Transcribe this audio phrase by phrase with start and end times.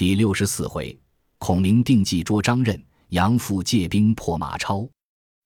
[0.00, 0.98] 第六十四回，
[1.36, 4.88] 孔明定计捉张任，杨阜借兵破马超。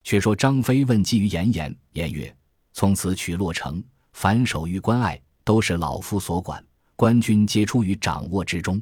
[0.05, 2.33] 却说张飞问计于严颜，颜曰
[2.73, 3.83] ：“从此取洛城，
[4.13, 6.65] 凡守于关隘，都是老夫所管，
[6.95, 8.81] 官军皆出于掌握之中。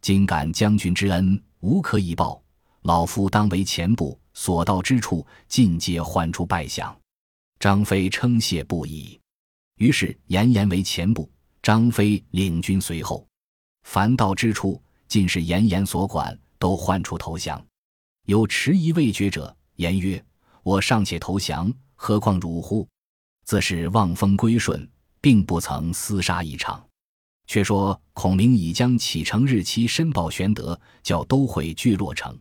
[0.00, 2.42] 今感将军之恩，无可以报，
[2.84, 6.98] 老夫当为前部，所到之处，尽皆唤出拜降。”
[7.60, 9.20] 张飞称谢不已。
[9.76, 11.30] 于是严颜为前部，
[11.62, 13.26] 张飞领军随后，
[13.82, 14.82] 凡到之处。
[15.12, 17.62] 尽是严颜所管，都唤出投降。
[18.24, 20.24] 有迟疑未决者，言曰
[20.64, 22.88] ：“我尚且投降，何况汝乎？”
[23.44, 24.90] 自是望风归顺，
[25.20, 26.82] 并不曾厮杀一场。
[27.46, 32.34] 却说孔明已将启程日期申报玄德，叫都会聚洛城。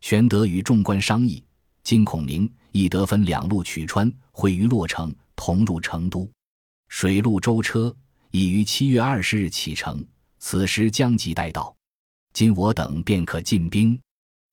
[0.00, 1.40] 玄德与众官商议，
[1.84, 6.28] 今孔明亦得分两路取川，会于洛城，同入成都。
[6.88, 7.94] 水陆舟车
[8.32, 10.04] 已于七月二十日启程，
[10.40, 11.72] 此时将即待到。
[12.32, 13.98] 今我等便可进兵。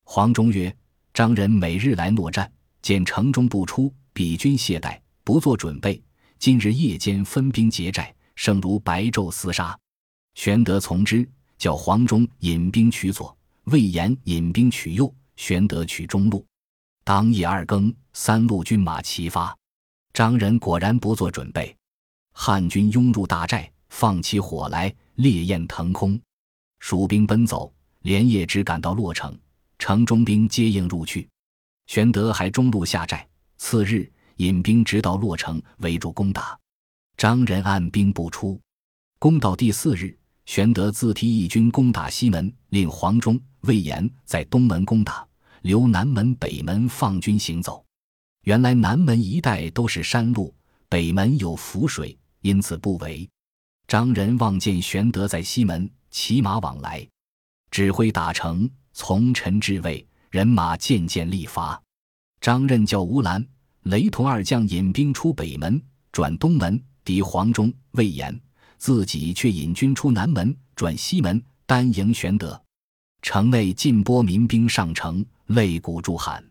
[0.03, 0.75] 黄忠曰
[1.13, 6.01] ：“张仁每日来诺战，见城中不出，彼军懈怠，不做准备。
[6.39, 9.77] 今日夜间分兵劫寨，胜如白昼厮杀。”
[10.35, 16.45] 玄德从之，叫黄忠引兵取左，魏延引兵取右，玄德取中路。
[17.03, 19.55] 当夜二更，三路军马齐发。
[20.13, 21.75] 张仁果然不做准备，
[22.33, 26.19] 汉军拥入大寨，放起火来，烈焰腾空。
[26.79, 29.37] 蜀兵奔走，连夜只赶到洛城，
[29.79, 31.27] 城中兵接应入去。
[31.87, 36.57] 玄德还中路下寨，次日引兵直到洛城，围住攻打。
[37.17, 38.59] 张仁按兵不出。
[39.19, 45.27] 攻到第四日，玄德自提义军攻打西门，令黄忠、魏延在东门攻打，
[45.63, 47.83] 留南门、北门放军行走。
[48.43, 50.53] 原来南门一带都是山路，
[50.87, 53.27] 北门有浮水，因此不围。
[53.87, 55.89] 张仁望见玄德在西门。
[56.19, 57.07] 骑马往来，
[57.69, 61.79] 指挥打成，从臣至位，人马渐渐力乏。
[62.41, 63.47] 张任叫吴兰、
[63.83, 65.79] 雷同二将引兵出北门，
[66.11, 68.41] 转东门敌黄忠、魏延，
[68.79, 72.59] 自己却引军出南门，转西门单迎玄德。
[73.21, 76.43] 城内尽拨民兵上城，擂鼓助喊。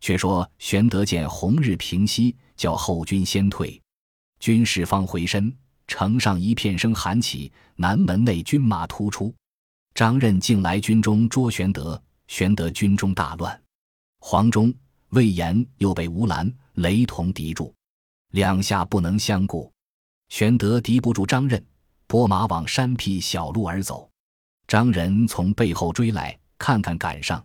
[0.00, 3.80] 却说玄德见红日平西，叫后军先退，
[4.38, 5.50] 军士方回身。
[5.88, 9.34] 城上一片声喊起，南门内军马突出，
[9.94, 13.60] 张任竟来军中捉玄德，玄德军中大乱。
[14.20, 14.72] 黄忠、
[15.08, 17.74] 魏延又被吴兰、雷同敌住，
[18.32, 19.72] 两下不能相顾。
[20.28, 21.64] 玄德敌不住张任，
[22.06, 24.08] 拨马往山僻小路而走。
[24.66, 27.42] 张仁从背后追来，看看赶上，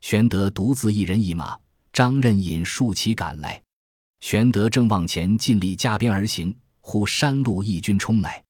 [0.00, 1.58] 玄德独自一人一马，
[1.92, 3.62] 张任引数骑赶来，
[4.20, 6.56] 玄德正往前尽力加鞭而行。
[6.86, 8.44] 忽山路义军冲来，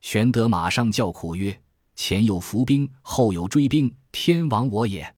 [0.00, 1.56] 玄德马上叫苦曰
[1.94, 5.14] ：“前有伏兵，后有追兵，天亡我也！”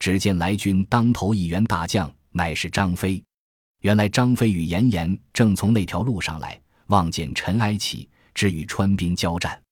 [0.00, 3.22] 只见来军当头一员大将，乃是张飞。
[3.82, 9.62] 原来张飞与严颜正从那条路上来，望见尘埃起，只与川兵交战。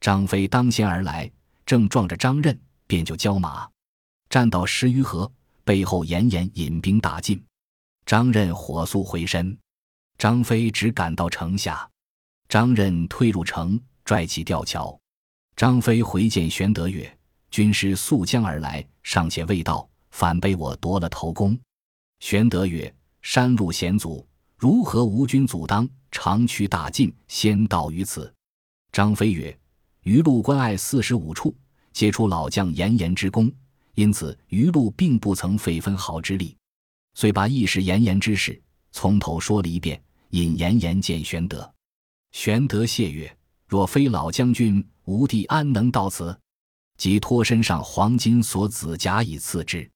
[0.00, 1.28] 张飞当先而来，
[1.66, 2.56] 正撞着张任，
[2.86, 3.68] 便就交马，
[4.30, 5.30] 战到十余合，
[5.64, 7.44] 背后严颜引兵打进，
[8.06, 9.58] 张任火速回身。
[10.20, 11.88] 张飞只赶到城下，
[12.46, 15.00] 张任退入城，拽起吊桥。
[15.56, 17.10] 张飞回见玄德曰
[17.50, 21.58] ：“军师溯江而来，尚且未到，反被我夺了头功。”
[22.20, 25.88] 玄德曰：“山路险阻，如何无军阻当？
[26.10, 28.30] 长驱大进，先到于此。”
[28.92, 29.58] 张飞曰
[30.04, 31.56] ：“余路关隘四十五处，
[31.94, 33.50] 皆出老将严颜之功，
[33.94, 36.54] 因此余路并不曾费分毫之力。”
[37.16, 38.60] 遂把义士严颜之事
[38.92, 39.98] 从头说了一遍。
[40.30, 41.72] 引严颜见玄德，
[42.30, 43.36] 玄德谢曰
[43.66, 46.38] ：“若非老将军，吾弟安能到此？”
[46.96, 49.90] 即脱身上黄金锁子甲以赐之。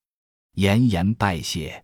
[0.55, 1.83] 严颜拜谢，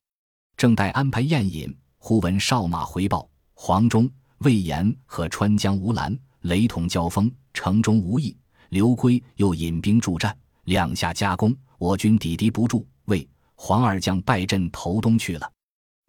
[0.56, 8.36] 正待安排宴饮，忽闻哨马回报：黄忠、魏延和川江吴兰、雷同交锋，城中无益。
[8.70, 15.52] 刘珪又引兵助战，两下夹攻，我军抵敌不住，魏、黄二将败阵投东去了。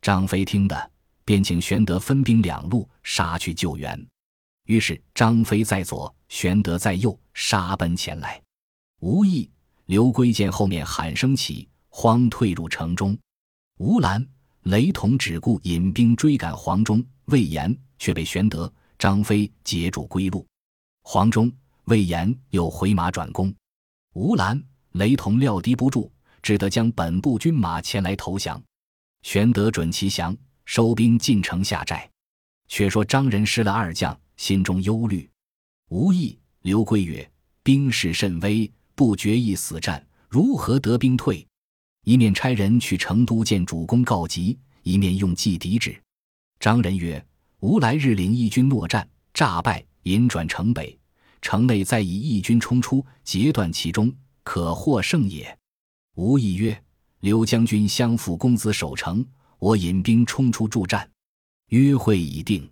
[0.02, 0.91] 张飞听得。
[1.24, 4.08] 便请玄德分兵两路杀去救援，
[4.66, 8.42] 于是张飞在左，玄德在右，杀奔前来。
[9.00, 9.50] 无意
[9.86, 13.18] 刘圭见后面喊声起，慌退入城中。
[13.78, 14.26] 吴兰、
[14.64, 20.46] 雷同只顾引兵追赶黄忠、魏延，却被玄德、张飞截住归路。
[21.04, 21.52] 黄忠、
[21.86, 23.54] 魏延又回马转攻，
[24.14, 28.62] 吴兰、雷同料敌不住，只得将本部军马前来投降。
[29.24, 30.36] 玄德准其降。
[30.66, 32.10] 收兵进城下寨，
[32.68, 35.30] 却说张仁失了二将，心中忧虑。
[35.90, 37.30] 无益，刘珪曰
[37.64, 41.46] ：“兵势甚危，不决意死战，如何得兵退？
[42.06, 46.02] 一面差人去成都见主公告急，一面用计抵止。
[46.60, 47.24] 张仁曰
[47.60, 50.98] ：“吾来日领义军落战，诈败，引转城北，
[51.42, 54.12] 城内再以义军冲出，截断其中，
[54.44, 55.56] 可获胜也。”
[56.16, 56.84] 吴懿曰
[57.22, 59.26] ：“刘将军相负公子守城，
[59.62, 61.08] 我引兵冲出助战。”
[61.70, 62.68] 约会已定。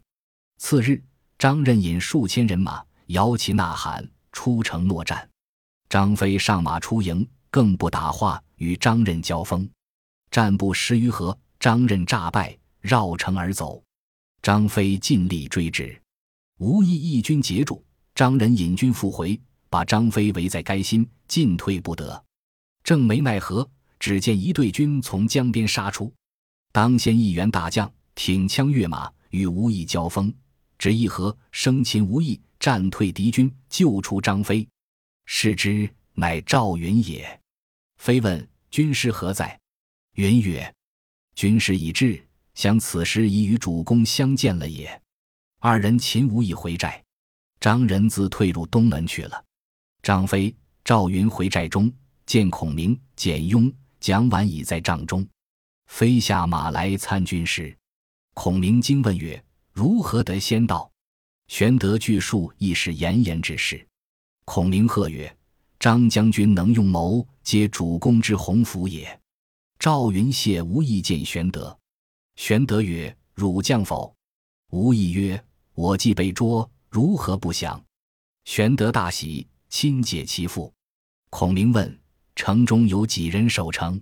[0.57, 1.01] 次日，
[1.37, 5.29] 张任引数千人马，摇旗呐喊，出城搦战。
[5.87, 9.69] 张飞上马出营，更不打话，与张任交锋。
[10.31, 13.81] 战不十余合，张任诈败，绕城而走。
[14.41, 16.01] 张飞尽力追之，
[16.57, 17.85] 无意义军截住。
[18.15, 19.39] 张任引军复回，
[19.69, 22.25] 把张飞围在垓心，进退不得。
[22.83, 23.69] 正没奈何，
[23.99, 26.11] 只见一队军从江边杀出，
[26.71, 30.33] 当先一员大将挺枪跃马，与吴懿交锋。
[30.77, 34.67] 只一合，生擒吴懿，战退敌军，救出张飞。
[35.25, 37.39] 视之，乃赵云也。
[37.97, 39.59] 飞问军师何在？
[40.15, 40.73] 云曰
[41.35, 42.21] ：“军师已至，
[42.53, 45.01] 想此时已与主公相见了也。”
[45.59, 47.03] 二人擒无益回寨，
[47.59, 49.43] 张仁自退入东门去了。
[50.01, 50.55] 张飞、
[50.85, 51.91] 赵云回寨中，
[52.25, 55.27] 见孔明、简雍、蒋琬已在帐中。
[55.89, 57.77] 飞下马来参军师。
[58.33, 59.43] 孔明惊问曰。
[59.71, 60.91] 如何得先到？
[61.47, 63.87] 玄德据述亦是严严之事。
[64.43, 65.33] 孔明贺曰
[65.79, 69.17] ：“张将军能用谋，皆主公之鸿福也。”
[69.79, 71.77] 赵云谢无意见玄德。
[72.35, 74.13] 玄德曰：“汝将否？”
[74.71, 75.41] 无意曰
[75.75, 77.81] ：“我既被捉，如何不降？”
[78.43, 80.69] 玄德大喜，亲解其缚。
[81.29, 81.97] 孔明问
[82.35, 84.01] ：“城中有几人守城？”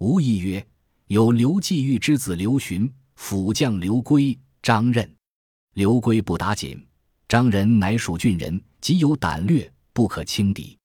[0.00, 0.66] 无意曰
[1.06, 5.14] ：“有刘季玉之子刘询，辅将刘珪。”张任、
[5.74, 6.82] 刘珪不打紧，
[7.28, 10.78] 张仁乃蜀郡人，极有胆略，不可轻敌。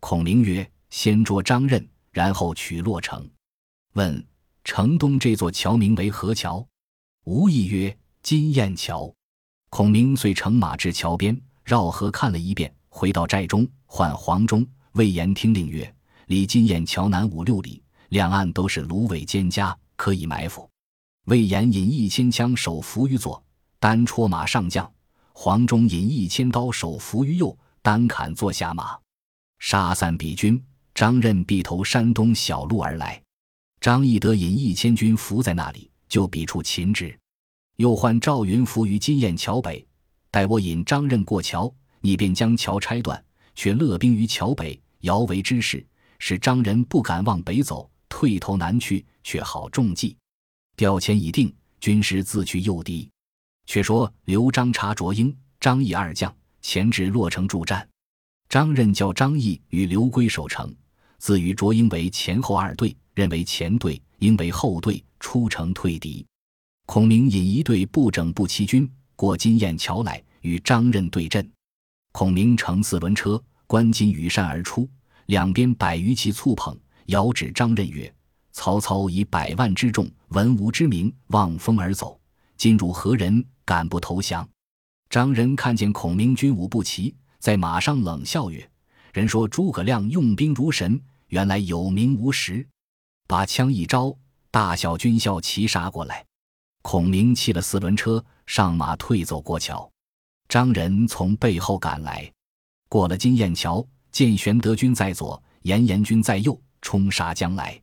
[0.00, 3.30] 孔明曰：“先捉张任，然后取洛城。”
[3.94, 4.26] 问
[4.64, 6.66] 城东这座桥名为何桥？
[7.24, 9.14] 无意曰：“金雁桥。”
[9.70, 15.94] 孔明遂乘马至桥边，绕河看了一遍，回到寨中，唤黄忠、魏延听令曰
[16.26, 20.70] ：“离金雁桥南五六里，两岸都是芦苇蒹葭，可以埋伏。”
[21.26, 23.42] 魏延引一千枪手伏于左，
[23.80, 24.84] 单戳马上将；
[25.32, 28.98] 黄忠引一千刀手伏于右，单砍坐下马，
[29.58, 30.62] 杀散彼军。
[30.92, 33.22] 张任必投山东小路而来。
[33.80, 37.16] 张翼德引一千军伏在那里，就彼处擒之。
[37.76, 39.86] 又唤赵云伏于金雁桥北，
[40.30, 43.24] 待我引张任过桥，你便将桥拆断，
[43.54, 45.86] 却勒兵于桥北，摇围之势，
[46.18, 50.14] 使张仁不敢往北走，退头南去，却好中计。
[50.76, 53.08] 调遣已定，军师自去诱敌。
[53.64, 57.88] 却说刘璋查卓英、张翼二将前至洛城助战，
[58.48, 60.74] 张任叫张翼与刘珪守城，
[61.18, 66.26] 自与卓英为前后二队，认为前队，应为后队，出城退敌。
[66.86, 71.48] 孔明引一队不整不齐军过金雁桥来，与张任对阵。
[72.10, 74.88] 孔明乘四轮车，观金羽扇而出，
[75.26, 76.76] 两边百余骑簇捧，
[77.10, 78.12] 遥指张任曰。
[78.52, 82.20] 曹操以百万之众、文武之名望风而走，
[82.56, 84.46] 今汝何人敢不投降？
[85.08, 88.68] 张仁看见孔明军武不齐，在马上冷笑曰
[89.14, 92.66] ：“人说诸葛亮用兵如神，原来有名无实。”
[93.28, 94.12] 把枪一招，
[94.50, 96.26] 大小军校齐杀过来。
[96.82, 99.88] 孔明弃了四轮车，上马退走过桥。
[100.48, 102.30] 张仁从背后赶来，
[102.88, 107.80] 过了金雁桥，见玄德军在左，严颜军在右，冲杀将来。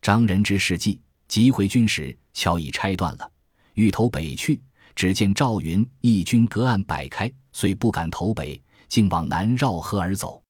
[0.00, 3.30] 张仁之事迹，急回军时，桥已拆断了，
[3.74, 4.60] 欲投北去。
[4.94, 10.42] 只见赵云义军隔岸摆开，遂不敢投北，竟往南绕河而走。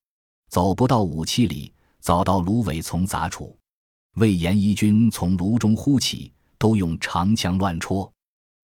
[0.49, 3.57] 走不到五七里，早到芦苇丛杂处。
[4.17, 8.13] 魏延义军从芦中忽起，都用长枪乱戳。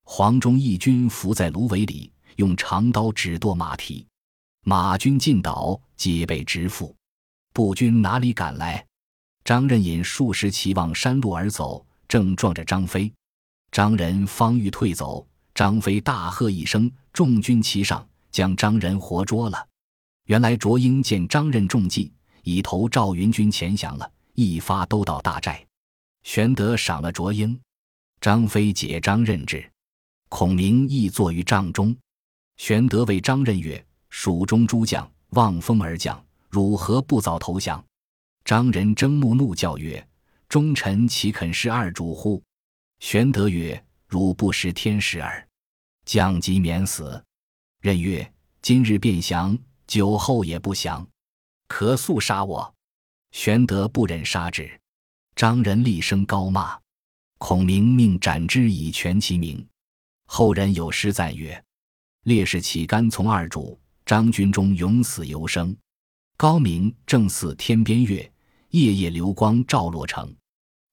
[0.04, 4.04] 黄忠义军伏在芦苇里，用长刀指剁马蹄。
[4.64, 6.92] 马军尽倒，皆被直缚。
[7.52, 8.84] 步军哪里敢来？
[9.48, 13.10] 张任引数十骑往山路而走，正撞着张飞。
[13.72, 19.66] 张仁方欲退走，张飞大喝一声，众军齐上，将张仁活捉了。
[20.26, 22.12] 原来卓英见张任中计，
[22.42, 25.66] 已投赵云军前降了，一发都到大寨。
[26.24, 27.58] 玄德赏了卓英，
[28.20, 29.66] 张飞解张任之。
[30.28, 31.96] 孔明亦坐于帐中。
[32.58, 37.82] 玄德谓张任曰：“蜀中诸将望风而降，汝何不早投降？”
[38.48, 40.08] 张仁睁目怒叫曰
[40.48, 42.42] ：“忠臣岂肯视二主乎？”
[42.98, 45.46] 玄德曰：“汝不识天时耳，
[46.06, 47.22] 将即免死。”
[47.82, 49.54] 任曰：“今日便降，
[49.86, 51.06] 酒后也不降。”
[51.68, 52.74] 可速杀我！”
[53.32, 54.80] 玄德不忍杀之。
[55.36, 56.74] 张仁厉声高骂。
[57.36, 59.62] 孔明命斩之以全其名。
[60.24, 61.62] 后人有诗赞曰
[62.24, 65.76] ：“烈士岂甘从二主，张军中永死犹生。
[66.38, 68.32] 高明正似天边月，
[68.70, 70.34] 夜夜流光照洛城。”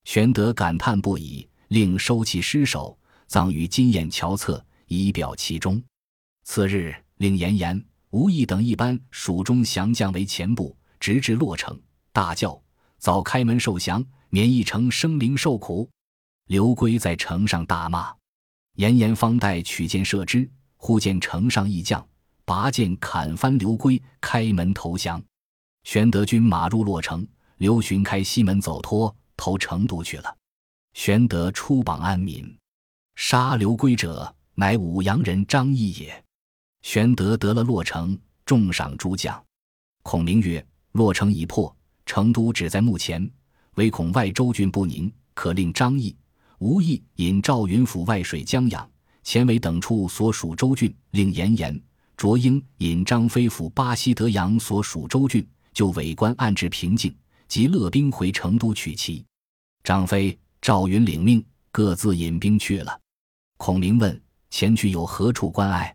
[0.04, 5.82] 玄德感叹不已，令收其尸首，葬于金雁桥侧，以表其忠。
[6.44, 11.76] 次日，令严颜、吴懿等一班蜀中降将为前部，直至洛城，
[12.12, 12.60] 大叫
[12.98, 15.90] ：“早开门受降，免一城生灵受苦！”
[16.46, 18.14] 刘圭在城上大骂，
[18.76, 22.06] 严颜方待取箭射之，忽见城上一将
[22.44, 25.20] 拔剑砍翻刘圭，开门投降。
[25.82, 27.26] 玄德军马入洛城，
[27.58, 30.36] 刘询开西门走脱，投成都去了。
[30.92, 32.54] 玄德出榜安民，
[33.14, 36.24] 杀刘圭者，乃武阳人张翼也。
[36.82, 39.42] 玄德得了洛城，重赏诸将。
[40.02, 43.28] 孔明曰：“洛城已破，成都只在目前，
[43.76, 46.14] 唯恐外州郡不宁，可令张翼。”
[46.58, 48.90] 吴懿引赵云府外水江阳、
[49.22, 51.78] 前为等处所属州郡，令严颜、
[52.16, 57.14] 卓英引张飞府巴西德阳所属州郡，就伪关安置平静，
[57.48, 59.24] 即勒兵回成都取齐。
[59.82, 63.00] 张飞、赵云领命，各自引兵去了。
[63.56, 65.94] 孔明问：“前去有何处关隘？”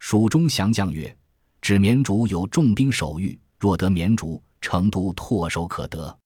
[0.00, 1.16] 蜀中降将曰
[1.62, 6.18] ：“指绵竹有重兵守御，若得绵竹，成都唾手可得。”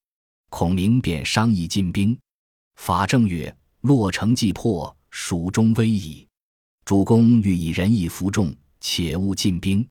[0.51, 2.19] 孔明便商议进兵。
[2.77, 3.57] 法正曰。
[3.83, 6.27] 洛城既破，蜀中危矣。
[6.85, 9.87] 主公欲以仁义服众，且勿进兵。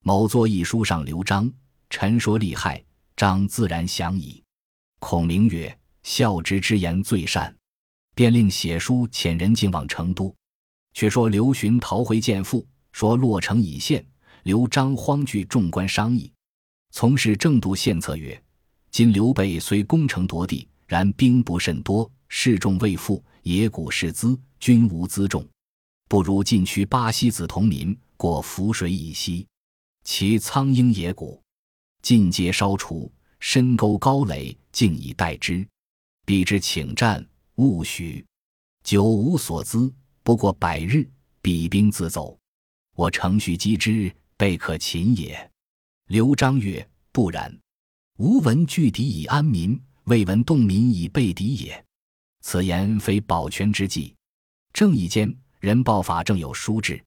[0.00, 1.52] 某作一书上刘璋，
[1.90, 2.82] 陈说利害，
[3.16, 4.42] 张自然降矣。
[4.98, 7.54] 孔明曰：“孝直之言最善。”
[8.14, 10.34] 便令写书遣人进往成都。
[10.92, 14.04] 却说刘询逃回见父，说洛城已陷。
[14.44, 16.30] 刘璋慌惧众官商议，
[16.90, 18.40] 从事正度献策曰
[18.92, 25.46] ：“今刘备虽攻城夺地，然兵不甚多，士众未富。”野谷士资，均无辎重，
[26.08, 29.46] 不如进驱巴西子同民过涪水以西。
[30.02, 31.42] 其苍鹰野谷，
[32.04, 35.66] 尽皆烧除，深沟高垒，静以待之。
[36.26, 38.22] 彼之请战，勿许。
[38.82, 39.90] 久无所资，
[40.22, 41.08] 不过百日，
[41.40, 42.38] 彼兵自走。
[42.94, 45.50] 我乘虚击之，备可擒也。
[46.08, 47.58] 刘璋曰：“不然，
[48.18, 51.82] 吾闻拒敌以安民，未闻动民以备敌也。”
[52.44, 54.14] 此言非保全之计。
[54.74, 57.02] 正义间，人报法正有书至，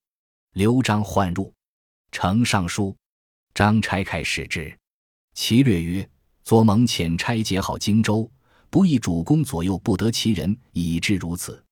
[0.53, 1.53] 刘璋唤入，
[2.11, 2.97] 呈上书。
[3.53, 4.75] 张拆开视之，
[5.39, 6.09] 其略曰
[6.43, 8.29] ：“左蒙遣差解好荆州，
[8.71, 11.63] 不意主公左右不得其人，以致如此。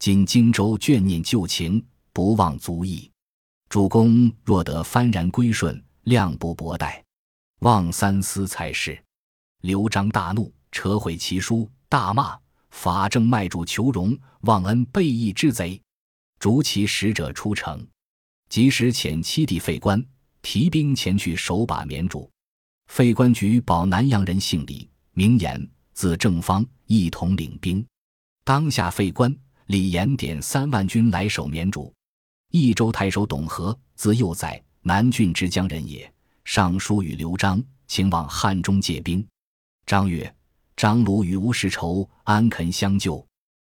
[0.00, 1.80] 今荆州眷念旧情，
[2.12, 3.08] 不忘足矣。
[3.68, 7.04] 主公若得幡然归顺，量不薄待，
[7.60, 9.00] 望三思才是。”
[9.62, 12.36] 刘璋大怒，扯毁其书，大骂。
[12.70, 15.80] 法正卖主求荣，忘恩背义之贼，
[16.40, 17.86] 逐其使者出城，
[18.48, 20.04] 及时遣七弟费官
[20.42, 22.28] 提兵前去守把绵竹。
[22.86, 27.84] 费官局保南阳人姓李，名言，字正方，一同领兵。
[28.44, 29.34] 当下费官、
[29.66, 31.92] 李延点三万军来守绵竹。
[32.50, 36.08] 益州太守董和，字幼宰，南郡之江人也。
[36.44, 39.26] 上书与刘璋，请往汉中借兵。
[39.86, 40.32] 张曰。
[40.76, 43.24] 张鲁与吾世仇，安肯相救？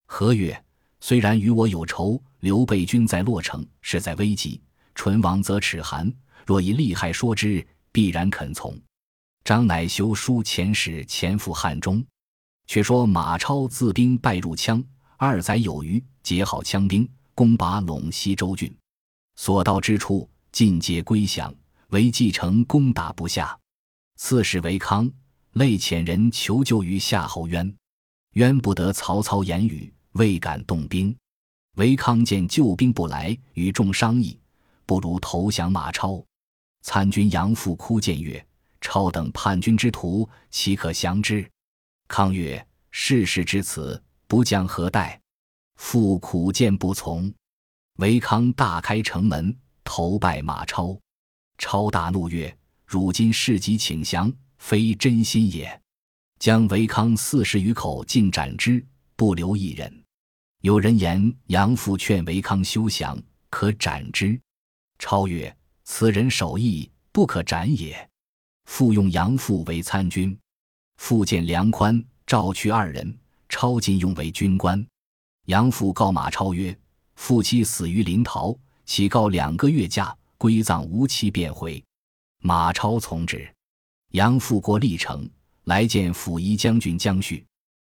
[0.07, 0.63] 何曰
[0.99, 4.59] ：“虽然与我有仇，刘备军在洛城，势在危急。
[4.95, 6.11] 唇亡则齿寒，
[6.43, 8.75] 若以利害说之，必然肯从。”
[9.47, 12.05] 张乃修书遣使前赴汉中。
[12.65, 14.83] 却说马超自兵败入羌，
[15.15, 18.69] 二载有余，结好羌兵，攻拔陇西州郡。
[19.37, 21.55] 所到之处，尽皆归降，
[21.91, 23.57] 唯继承攻打不下。
[24.17, 25.09] 刺史韦康。
[25.53, 27.73] 累遣人求救于夏侯渊，
[28.33, 31.15] 渊不得曹操言语，未敢动兵。
[31.77, 34.37] 韦康见救兵不来，与众商议，
[34.85, 36.21] 不如投降马超。
[36.81, 38.45] 参军杨阜哭谏曰
[38.88, 41.46] ：“超等叛军之徒，岂可降之？”
[42.08, 45.22] 康曰：“世事至此，不降何待？”
[45.75, 47.29] 父苦谏不从。
[47.98, 49.53] 韦康大开城门，
[49.84, 50.98] 投拜马超。
[51.58, 55.82] 超大怒曰：“汝今事急请降！”非真心也，
[56.39, 58.84] 将韦康四十余口尽斩之，
[59.17, 60.03] 不留一人。
[60.62, 64.39] 有人言杨阜劝韦康休降，可斩之。
[64.98, 65.53] 超曰
[65.84, 68.10] ：“此人守义，不可斩也。”
[68.67, 70.38] 复用杨父为参军。
[70.97, 73.17] 复见梁宽、赵屈二人，
[73.50, 74.86] 超进用为军官。
[75.45, 76.77] 杨父告马超曰
[77.15, 78.55] ：“父妻死于临洮，
[78.86, 81.83] 岂告两个月假，归葬无期便回。”
[82.43, 83.47] 马超从之。
[84.12, 85.27] 杨复过历城，
[85.63, 87.45] 来见辅夷将军江绪。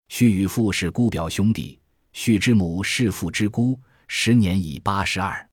[0.09, 1.79] 绪与父是姑表兄弟，
[2.11, 5.49] 旭之母是父之姑，时年已八十二。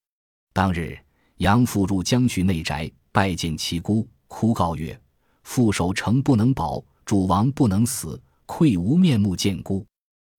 [0.53, 0.99] 当日，
[1.37, 4.99] 杨复入江绪内宅，拜见其姑，哭告曰
[5.43, 9.85] ：“副守城不能保，主王不能死，愧无面目见孤。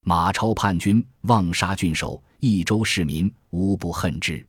[0.03, 4.45] 马超叛军，妄杀郡守，益州市民无不恨之。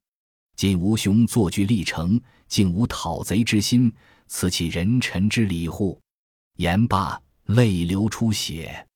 [0.57, 3.93] 今吾兄坐据历城，竟无讨贼之心，
[4.29, 5.99] 此岂人臣之礼乎？”
[6.57, 8.87] 言罢，泪流出血。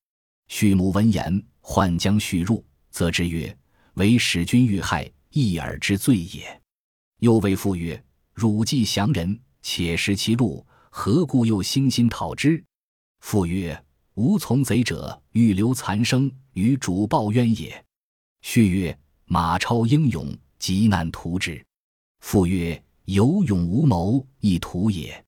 [0.49, 3.55] 绪母闻言，唤将绪入，责之曰
[3.95, 6.63] ：“为使君遇害，一尔之罪也。”
[7.21, 12.62] 又谓父曰：“汝既降人，且识其路，何故又兴心讨之？”
[13.21, 17.85] 父曰：“吾从贼者，欲留残生，与主报冤也。”
[18.43, 21.64] 绪曰：“马超英勇，急难图之。”
[22.21, 25.25] 父曰：“有勇无谋，亦图也。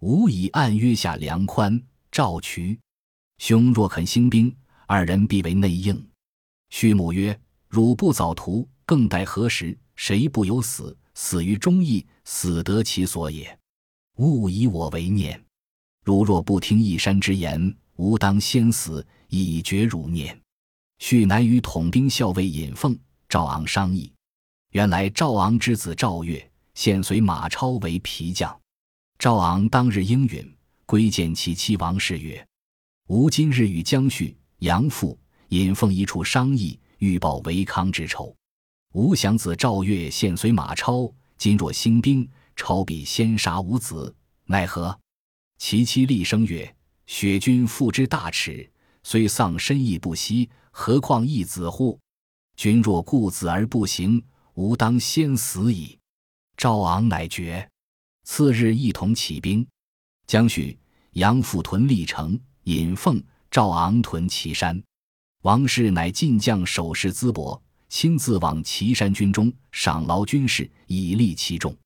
[0.00, 1.80] 吾以暗约下梁宽、
[2.10, 2.78] 赵渠。”
[3.38, 4.54] 兄若肯兴兵，
[4.86, 6.08] 二人必为内应。
[6.70, 9.76] 须母曰：“汝不早图，更待何时？
[9.96, 10.96] 谁不有死？
[11.14, 13.56] 死于忠义，死得其所也。
[14.16, 15.42] 勿以我为念。
[16.04, 20.38] 汝若不听一山之言，吾当先死，以绝汝念。”
[20.98, 22.96] 须乃与统兵校尉尹奉、
[23.28, 24.10] 赵昂商议。
[24.70, 28.60] 原来赵昂之子赵越，现随马超为皮将。
[29.18, 30.56] 赵昂当日应允，
[30.86, 32.46] 归见其妻王氏曰。
[33.08, 35.18] 吾今日与江绪、杨父、
[35.48, 38.34] 尹奉一处商议，欲报维康之仇。
[38.92, 44.14] 吾想子赵越现随马超，今若兴兵，超必先杀吾子，
[44.46, 44.98] 奈何？
[45.58, 48.70] 其妻厉声曰：“雪君父之大耻，
[49.02, 51.98] 虽丧身亦不惜，何况一子乎？
[52.56, 54.22] 君若顾子而不行，
[54.54, 55.98] 吾当先死矣。”
[56.56, 57.68] 赵昂乃决。
[58.24, 59.66] 次日一同起兵，
[60.26, 60.78] 将许、
[61.12, 62.40] 杨父屯历城。
[62.64, 64.82] 尹奉、赵昂屯岐山，
[65.42, 71.76] 王氏乃进将守势淄博，亲自往岐山军中赏劳军士，以利其众。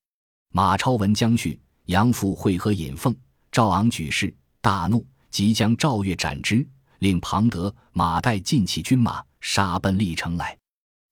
[0.51, 3.15] 马超闻将绪、杨父会合尹奉、
[3.53, 6.67] 赵昂举事，大怒，即将赵越斩之，
[7.01, 10.57] 令庞德、马岱尽起军马，杀奔历城来。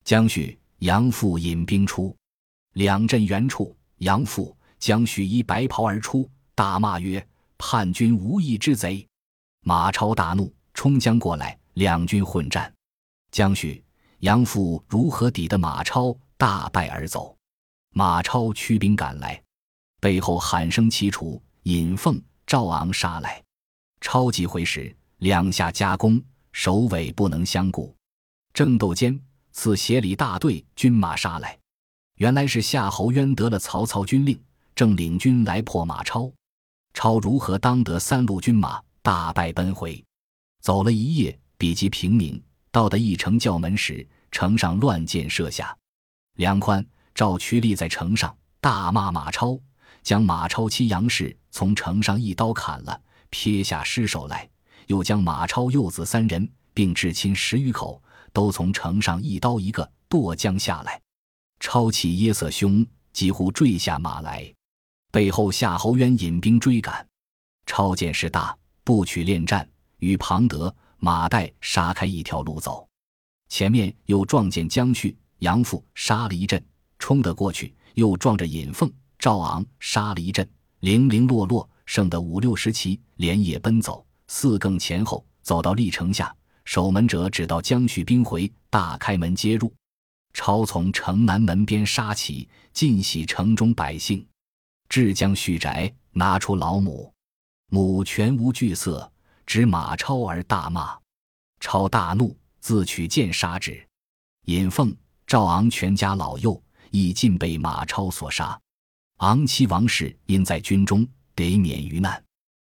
[0.05, 2.16] 将绪、杨父引兵出，
[2.72, 7.25] 两阵援处，杨父、将绪依白袍而出，大骂曰
[7.59, 9.07] ：“叛军无义之贼！”
[9.62, 12.72] 马超大怒，冲将过来，两军混战。
[13.33, 13.85] 江绪、
[14.20, 16.16] 杨父如何抵得马超？
[16.38, 17.36] 大败而走。
[17.99, 19.43] 马超驱兵赶来，
[20.01, 23.43] 背后喊声齐楚，尹奉、赵昂杀来。
[24.03, 27.97] 超急回时，两下夹攻，首尾不能相顾。
[28.53, 29.19] 正斗间，
[29.51, 31.59] 此协理大队军马杀来，
[32.17, 34.39] 原来是夏侯渊得了曹操军令，
[34.75, 36.31] 正领军来破马超。
[36.93, 38.79] 超如何当得三路军马？
[39.01, 40.05] 大败奔回，
[40.61, 42.39] 走了一夜，比及平明，
[42.71, 45.75] 到得一城叫门时，城上乱箭射下。
[46.35, 49.59] 梁宽、赵屈立在城上，大骂马超，
[50.02, 53.00] 将马超妻杨氏从城上一刀砍了，
[53.31, 54.46] 撇下尸首来，
[54.88, 58.02] 又将马超幼子三人，并至亲十余口，
[58.35, 61.00] 都从城上一刀一个剁将下来。
[61.59, 64.52] 超气耶色凶，几乎坠下马来。
[65.11, 67.09] 背后夏侯渊引兵追赶，
[67.64, 68.55] 超见势大。
[68.85, 69.66] 不取恋战，
[70.00, 72.87] 与庞德、马岱杀开一条路走，
[73.48, 76.62] 前面又撞见江绪、杨父，杀了一阵，
[76.99, 80.49] 冲得过去，又撞着尹凤、赵昂，杀了一阵，
[80.81, 89.73] 零零落落，剩得五六十骑，连夜奔走，四更前后，走到历城下，守门者只道江绪兵回，大开门接入，
[90.33, 94.27] 超从城南门边杀起，尽洗城中百姓，
[94.89, 97.13] 至江绪宅，拿出老母。
[97.69, 99.11] 母全无惧色，
[99.45, 100.97] 指马超而大骂。
[101.59, 103.85] 超大怒，自取剑杀之。
[104.45, 104.95] 尹凤、
[105.27, 108.59] 赵昂全家老幼已尽被马超所杀。
[109.18, 112.22] 昂妻王氏因在军中，得免于难。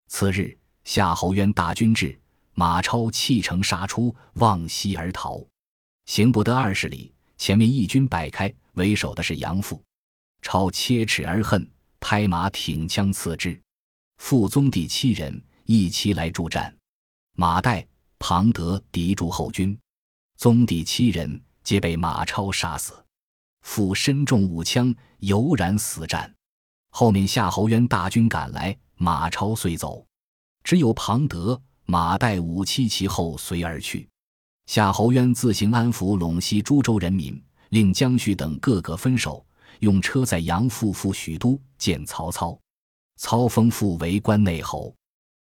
[0.07, 2.19] 次日，夏侯渊大军至，
[2.53, 5.41] 马超弃城杀出，望西而逃。
[6.05, 9.81] 行不得二十里，前面一军摆开，为首的是杨阜。
[10.41, 11.65] 超切齿而恨，
[11.99, 13.59] 拍马挺枪刺之。
[14.17, 16.75] 父宗第七人一齐来助战，
[17.35, 17.85] 马岱、
[18.19, 19.77] 庞德敌住后军，
[20.37, 23.02] 宗第七人皆被马超杀死。
[23.63, 26.31] 父身中五枪，犹然死战。
[26.91, 30.05] 后面夏侯渊大军赶来，马超遂走，
[30.63, 34.07] 只有庞德、马岱五七骑后随而去。
[34.67, 39.45] 夏侯渊自行安抚陇西诸州人民，令江绪等各个分守，
[39.79, 42.57] 用车载杨阜赴许都见曹操。
[43.17, 44.93] 操封父为关内侯。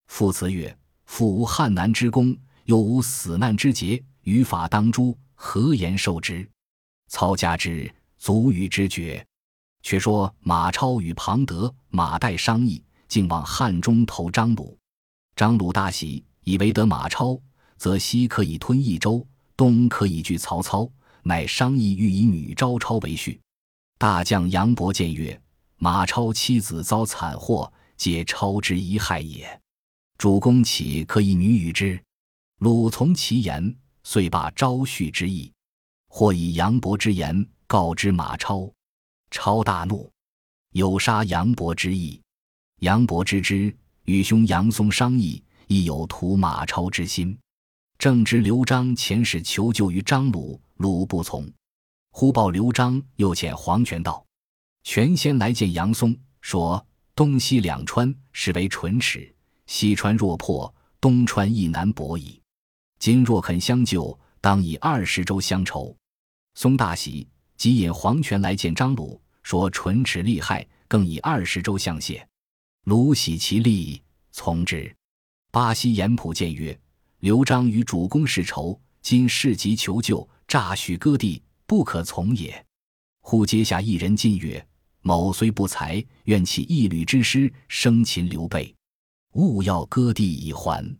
[0.08, 0.76] 父辞曰
[1.06, 6.48] ：“父无汉南之功，又无死难之节，于法当诛，何言受之？”
[7.08, 9.24] 操加之，足与之绝。
[9.82, 14.76] 却说马超与庞德、马岱商议，竟往汉中投张鲁。
[15.36, 17.40] 张鲁大喜，以为得马超，
[17.76, 19.24] 则西可以吞益州，
[19.56, 20.90] 东可以拒曹操，
[21.22, 23.38] 乃商议欲以女招超为婿。
[23.98, 25.40] 大将杨伯见曰
[25.78, 29.60] ：“马超妻子遭惨祸，皆超之一害也。
[30.18, 31.98] 主公岂可以女与之？”
[32.58, 35.52] 鲁从其言，遂罢招婿之意。
[36.08, 38.72] 或以杨伯之言告知马超。
[39.30, 40.10] 超大怒，
[40.72, 42.18] 有杀杨伯之意。
[42.80, 47.38] 杨伯知之，与兄杨松商议，亦有图马超之心。
[47.98, 51.46] 正值刘璋遣使求救于张鲁，鲁不从。
[52.12, 54.24] 忽报刘璋又遣黄权道
[54.82, 59.30] ：“权先来见杨松，说东西两川实为唇齿，
[59.66, 62.40] 西川若破，东川亦难博矣。
[62.98, 65.94] 今若肯相救，当以二十州相酬。”
[66.56, 67.28] 松大喜。
[67.58, 72.26] 即引黄权来见张鲁，说唇齿利害，更以二十州相谢。
[72.84, 74.94] 鲁喜其利，从之。
[75.50, 76.78] 巴西严普见曰
[77.18, 82.64] ：“刘璋与主公世仇，今事急求救，诈许割地，不可从也。”
[83.22, 84.64] 忽阶下一人进曰
[85.02, 88.72] ：“某虽不才，愿起一旅之师，生擒刘备，
[89.32, 90.96] 勿要割地以还。”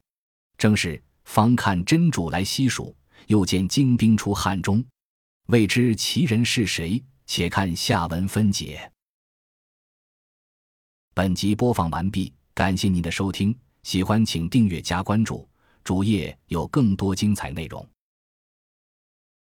[0.59, 2.92] 正是方看真主来西蜀，
[3.29, 4.85] 又见精兵出汉中。
[5.48, 7.02] 未知其人是谁？
[7.24, 8.92] 且看下文分解。
[11.14, 15.48] 本集播放完毕，感谢您的收听，喜欢请订阅加关注，
[15.82, 17.87] 主页有更多精彩内容。